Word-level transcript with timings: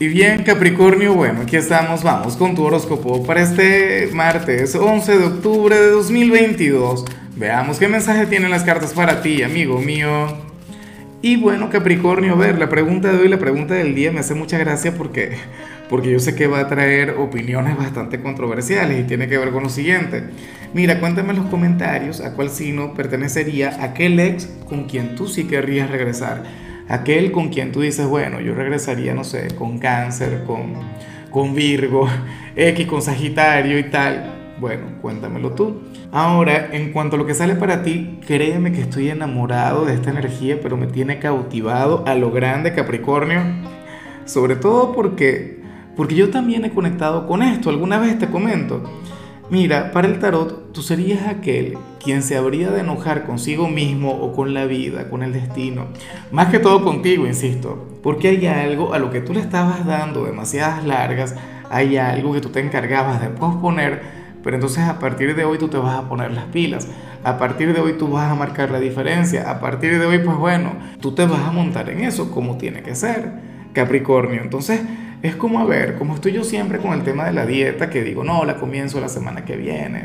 Y 0.00 0.06
bien, 0.06 0.44
Capricornio, 0.44 1.12
bueno, 1.14 1.40
aquí 1.40 1.56
estamos, 1.56 2.04
vamos 2.04 2.36
con 2.36 2.54
tu 2.54 2.62
horóscopo 2.62 3.26
para 3.26 3.42
este 3.42 4.08
martes 4.12 4.76
11 4.76 5.18
de 5.18 5.24
octubre 5.24 5.74
de 5.74 5.90
2022. 5.90 7.04
Veamos 7.34 7.80
qué 7.80 7.88
mensaje 7.88 8.26
tienen 8.26 8.52
las 8.52 8.62
cartas 8.62 8.92
para 8.92 9.22
ti, 9.22 9.42
amigo 9.42 9.80
mío. 9.80 10.28
Y 11.20 11.34
bueno, 11.34 11.68
Capricornio, 11.68 12.34
a 12.34 12.36
ver, 12.36 12.60
la 12.60 12.68
pregunta 12.68 13.12
de 13.12 13.18
hoy, 13.18 13.28
la 13.28 13.40
pregunta 13.40 13.74
del 13.74 13.96
día 13.96 14.12
me 14.12 14.20
hace 14.20 14.34
mucha 14.34 14.56
gracia 14.56 14.94
porque, 14.94 15.36
porque 15.90 16.12
yo 16.12 16.20
sé 16.20 16.36
que 16.36 16.46
va 16.46 16.60
a 16.60 16.68
traer 16.68 17.16
opiniones 17.18 17.76
bastante 17.76 18.20
controversiales 18.20 19.00
y 19.00 19.02
tiene 19.02 19.26
que 19.26 19.36
ver 19.36 19.50
con 19.50 19.64
lo 19.64 19.68
siguiente. 19.68 20.22
Mira, 20.74 21.00
cuéntame 21.00 21.30
en 21.30 21.38
los 21.38 21.46
comentarios 21.46 22.20
a 22.20 22.34
cuál 22.34 22.50
signo 22.50 22.94
pertenecería 22.94 23.82
aquel 23.82 24.20
ex 24.20 24.48
con 24.68 24.84
quien 24.84 25.16
tú 25.16 25.26
sí 25.26 25.48
querrías 25.48 25.90
regresar 25.90 26.67
aquel 26.88 27.32
con 27.32 27.48
quien 27.48 27.72
tú 27.72 27.80
dices, 27.80 28.06
bueno, 28.06 28.40
yo 28.40 28.54
regresaría, 28.54 29.14
no 29.14 29.24
sé, 29.24 29.48
con 29.54 29.78
cáncer, 29.78 30.44
con, 30.46 30.74
con 31.30 31.54
Virgo, 31.54 32.08
X, 32.56 32.86
con 32.86 33.02
Sagitario 33.02 33.78
y 33.78 33.84
tal. 33.84 34.34
Bueno, 34.60 34.86
cuéntamelo 35.00 35.52
tú. 35.52 35.82
Ahora, 36.10 36.70
en 36.72 36.90
cuanto 36.92 37.14
a 37.14 37.18
lo 37.18 37.26
que 37.26 37.34
sale 37.34 37.54
para 37.54 37.82
ti, 37.82 38.18
créeme 38.26 38.72
que 38.72 38.80
estoy 38.80 39.08
enamorado 39.08 39.84
de 39.84 39.94
esta 39.94 40.10
energía, 40.10 40.58
pero 40.60 40.76
me 40.76 40.88
tiene 40.88 41.20
cautivado 41.20 42.02
a 42.06 42.14
lo 42.14 42.32
grande 42.32 42.74
Capricornio. 42.74 43.42
Sobre 44.24 44.56
todo 44.56 44.92
porque, 44.92 45.62
porque 45.96 46.16
yo 46.16 46.30
también 46.30 46.64
he 46.64 46.70
conectado 46.70 47.26
con 47.26 47.42
esto. 47.42 47.70
Alguna 47.70 47.98
vez 47.98 48.18
te 48.18 48.26
comento. 48.26 48.82
Mira, 49.50 49.92
para 49.92 50.08
el 50.08 50.18
tarot, 50.18 50.72
tú 50.72 50.82
serías 50.82 51.26
aquel 51.26 51.78
quien 52.04 52.22
se 52.22 52.36
habría 52.36 52.70
de 52.70 52.80
enojar 52.80 53.24
consigo 53.24 53.66
mismo 53.66 54.10
o 54.10 54.34
con 54.34 54.52
la 54.52 54.66
vida, 54.66 55.08
con 55.08 55.22
el 55.22 55.32
destino. 55.32 55.86
Más 56.30 56.48
que 56.48 56.58
todo 56.58 56.84
contigo, 56.84 57.26
insisto. 57.26 57.98
Porque 58.02 58.28
hay 58.28 58.46
algo 58.46 58.92
a 58.92 58.98
lo 58.98 59.10
que 59.10 59.22
tú 59.22 59.32
le 59.32 59.40
estabas 59.40 59.86
dando 59.86 60.24
demasiadas 60.24 60.84
largas, 60.84 61.34
hay 61.70 61.96
algo 61.96 62.34
que 62.34 62.42
tú 62.42 62.50
te 62.50 62.60
encargabas 62.60 63.22
de 63.22 63.28
posponer, 63.28 64.02
pero 64.42 64.56
entonces 64.56 64.84
a 64.84 64.98
partir 64.98 65.34
de 65.34 65.44
hoy 65.44 65.56
tú 65.56 65.68
te 65.68 65.78
vas 65.78 65.98
a 65.98 66.08
poner 66.08 66.30
las 66.32 66.44
pilas. 66.46 66.86
A 67.24 67.38
partir 67.38 67.72
de 67.72 67.80
hoy 67.80 67.94
tú 67.94 68.08
vas 68.08 68.30
a 68.30 68.34
marcar 68.34 68.70
la 68.70 68.80
diferencia. 68.80 69.50
A 69.50 69.60
partir 69.60 69.98
de 69.98 70.06
hoy, 70.06 70.18
pues 70.18 70.36
bueno, 70.36 70.72
tú 71.00 71.14
te 71.14 71.26
vas 71.26 71.40
a 71.40 71.50
montar 71.50 71.90
en 71.90 72.00
eso 72.00 72.30
como 72.30 72.56
tiene 72.58 72.82
que 72.82 72.94
ser. 72.94 73.32
Capricornio. 73.72 74.40
Entonces, 74.40 74.80
es 75.22 75.34
como 75.36 75.60
a 75.60 75.64
ver, 75.64 75.96
como 75.96 76.14
estoy 76.14 76.32
yo 76.32 76.44
siempre 76.44 76.78
con 76.78 76.92
el 76.92 77.02
tema 77.02 77.24
de 77.24 77.32
la 77.32 77.46
dieta, 77.46 77.90
que 77.90 78.02
digo, 78.02 78.24
no, 78.24 78.44
la 78.44 78.56
comienzo 78.56 79.00
la 79.00 79.08
semana 79.08 79.44
que 79.44 79.56
viene, 79.56 80.04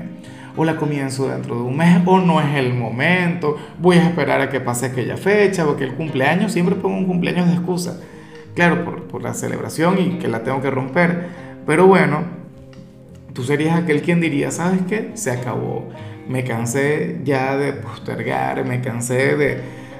o 0.55 0.65
la 0.65 0.75
comienzo 0.75 1.29
dentro 1.29 1.55
de 1.55 1.61
un 1.61 1.77
mes, 1.77 2.01
o 2.05 2.19
no 2.19 2.41
es 2.41 2.55
el 2.55 2.73
momento, 2.73 3.57
voy 3.79 3.97
a 3.97 4.07
esperar 4.07 4.41
a 4.41 4.49
que 4.49 4.59
pase 4.59 4.87
aquella 4.87 5.17
fecha, 5.17 5.67
o 5.67 5.75
que 5.75 5.83
el 5.83 5.93
cumpleaños, 5.93 6.51
siempre 6.51 6.75
pongo 6.75 6.97
un 6.97 7.05
cumpleaños 7.05 7.47
de 7.47 7.53
excusa, 7.53 7.99
claro, 8.55 8.83
por, 8.85 9.03
por 9.03 9.21
la 9.21 9.33
celebración 9.33 9.99
y 9.99 10.17
que 10.17 10.27
la 10.27 10.43
tengo 10.43 10.61
que 10.61 10.71
romper, 10.71 11.27
pero 11.65 11.85
bueno, 11.85 12.23
tú 13.33 13.43
serías 13.43 13.77
aquel 13.77 14.01
quien 14.01 14.19
diría, 14.19 14.51
¿sabes 14.51 14.81
qué? 14.87 15.11
Se 15.13 15.31
acabó, 15.31 15.89
me 16.27 16.43
cansé 16.43 17.19
ya 17.23 17.55
de 17.57 17.73
postergar, 17.73 18.65
me 18.65 18.81
cansé 18.81 19.35
de, 19.35 19.59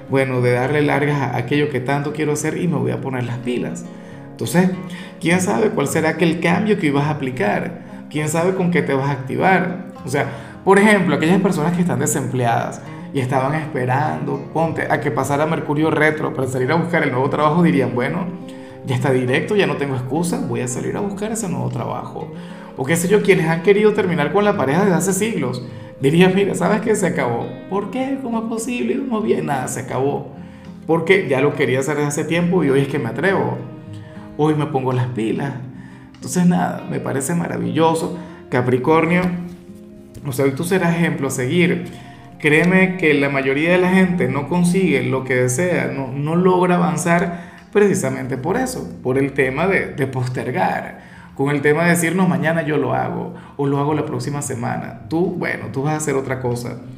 bueno, 0.09 0.42
de 0.42 0.53
darle 0.53 0.81
largas 0.81 1.22
a 1.22 1.38
aquello 1.38 1.70
que 1.70 1.80
tanto 1.80 2.14
quiero 2.14 2.33
hacer 2.33 2.58
y 2.58 2.67
me 2.67 2.77
voy 2.77 2.92
a 2.92 3.02
poner 3.02 3.25
las 3.25 3.38
pilas. 3.39 3.86
Entonces, 4.34 4.72
¿quién 5.22 5.39
sabe 5.42 5.70
cuál 5.70 5.88
será 5.88 6.09
aquel 6.09 6.39
cambio 6.39 6.80
que 6.80 6.88
ibas 6.88 7.06
a 7.06 7.12
aplicar? 7.12 7.84
¿Quién 8.09 8.28
sabe 8.28 8.56
con 8.56 8.72
qué 8.72 8.81
te 8.81 8.94
vas 8.94 9.09
a 9.09 9.12
activar? 9.12 9.86
O 10.03 10.09
sea, 10.09 10.28
por 10.66 10.80
ejemplo, 10.80 11.16
aquellas 11.16 11.39
personas 11.39 11.73
que 11.73 11.81
están 11.81 12.00
desempleadas 12.00 12.81
y 13.14 13.20
estaban 13.20 13.54
esperando, 13.54 14.50
ponte, 14.52 14.88
a 14.89 15.00
que 15.00 15.11
pasara 15.11 15.45
Mercurio 15.45 15.92
retro 15.92 16.34
para 16.34 16.48
salir 16.48 16.72
a 16.72 16.76
buscar 16.76 17.04
el 17.04 17.11
nuevo 17.11 17.30
trabajo, 17.30 17.61
dirían, 17.61 17.94
bueno, 17.94 18.26
ya 18.88 18.95
está 18.95 19.11
directo, 19.11 19.56
ya 19.56 19.67
no 19.67 19.78
tengo 19.78 19.95
excusa, 19.95 20.42
voy 20.48 20.61
a 20.61 20.67
salir 20.67 20.98
a 20.98 21.02
buscar 21.02 21.31
ese 21.31 21.48
nuevo 21.48 21.70
trabajo. 21.70 22.31
O 22.76 22.84
qué 22.86 22.95
sé 22.95 23.08
yo, 23.08 23.22
quienes 23.22 23.48
han 23.48 23.61
querido 23.61 23.94
terminar 23.94 24.34
con 24.34 24.44
la 24.44 24.58
pareja 24.58 24.81
desde 24.81 24.95
hace 24.95 25.14
siglos, 25.14 25.64
dirían, 26.02 26.34
mira, 26.34 26.56
¿sabes 26.56 26.81
qué? 26.81 26.95
Se 26.95 27.06
acabó. 27.06 27.48
¿Por 27.70 27.92
qué? 27.92 28.17
¿Cómo 28.23 28.39
es 28.39 28.45
posible? 28.45 28.98
¿Cómo 28.98 29.21
bien? 29.21 29.45
Nada, 29.45 29.67
se 29.67 29.82
acabó. 29.82 30.32
Porque 30.88 31.27
ya 31.30 31.39
lo 31.39 31.54
quería 31.54 31.82
hacer 31.82 31.95
desde 31.98 32.08
hace 32.08 32.23
tiempo 32.23 32.64
y 32.64 32.71
hoy 32.71 32.82
es 32.82 32.88
que 32.88 32.98
me 32.98 33.10
atrevo 33.10 33.58
hoy 34.38 34.55
me 34.55 34.67
pongo 34.67 34.94
las 34.94 35.08
pilas. 35.08 35.54
Entonces 36.16 36.45
nada, 36.45 36.86
me 36.89 36.99
parece 36.99 37.36
maravilloso. 37.36 38.17
Capricornio, 38.49 39.21
o 40.26 40.32
sea, 40.32 40.45
hoy 40.45 40.52
tú 40.52 40.64
serás 40.64 40.95
ejemplo 40.95 41.27
a 41.27 41.32
seguir. 41.32 41.86
Créeme 42.39 42.98
que 42.98 43.14
la 43.14 43.30
mayoría 43.30 43.71
de 43.71 43.77
la 43.77 43.89
gente 43.89 44.27
no 44.27 44.48
consigue 44.48 45.04
lo 45.04 45.23
que 45.23 45.36
desea, 45.36 45.92
no, 45.95 46.11
no 46.11 46.36
logra 46.36 46.76
avanzar 46.76 47.54
precisamente 47.71 48.38
por 48.38 48.58
eso, 48.58 48.88
por 49.02 49.17
el 49.17 49.33
tema 49.33 49.67
de, 49.67 49.88
de 49.88 50.08
postergar 50.08 51.14
con 51.36 51.50
el 51.50 51.61
tema 51.61 51.83
de 51.83 51.92
decirnos 51.92 52.30
mañana 52.30 52.61
yo 52.61 52.77
lo 52.77 52.94
hago 52.94 53.33
o 53.58 53.65
lo 53.65 53.80
hago 53.80 53.94
la 53.94 54.05
próxima 54.05 54.42
semana. 54.42 55.02
Tú, 55.10 55.36
bueno, 55.38 55.67
tú 55.71 55.83
vas 55.83 55.94
a 55.94 55.98
hacer 55.98 56.15
otra 56.15 56.39
cosa. 56.39 56.77